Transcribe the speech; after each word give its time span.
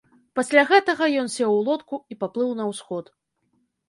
Пасля 0.37 0.61
гэтага 0.69 1.09
ён 1.23 1.27
сеў 1.33 1.51
у 1.57 1.59
лодку 1.67 1.99
і 2.13 2.17
паплыў 2.23 2.49
на 2.61 2.65
ўсход. 2.71 3.13